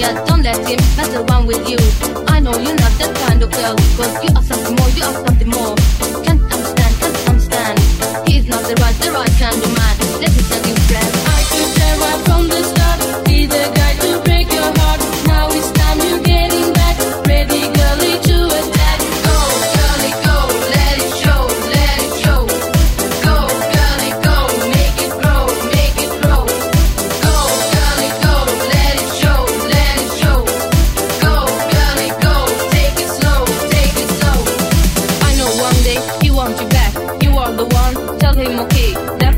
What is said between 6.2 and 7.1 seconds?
Can't understand,